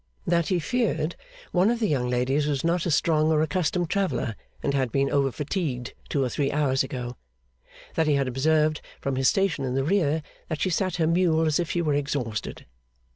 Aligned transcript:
That 0.25 0.47
he 0.47 0.57
feared 0.57 1.15
one 1.51 1.69
of 1.69 1.79
the 1.79 1.85
young 1.87 2.09
ladies 2.09 2.47
was 2.47 2.63
not 2.63 2.87
a 2.87 2.89
strong 2.89 3.31
or 3.31 3.43
accustomed 3.43 3.91
traveller, 3.91 4.35
and 4.63 4.73
had 4.73 4.91
been 4.91 5.11
over 5.11 5.31
fatigued 5.31 5.93
two 6.09 6.23
or 6.23 6.29
three 6.29 6.51
hours 6.51 6.81
ago. 6.81 7.17
That 7.93 8.07
he 8.07 8.15
had 8.15 8.27
observed, 8.27 8.81
from 8.99 9.15
his 9.15 9.29
station 9.29 9.63
in 9.63 9.75
the 9.75 9.83
rear, 9.83 10.23
that 10.49 10.59
she 10.59 10.71
sat 10.71 10.95
her 10.95 11.05
mule 11.05 11.45
as 11.45 11.59
if 11.59 11.69
she 11.69 11.83
were 11.83 11.93
exhausted. 11.93 12.65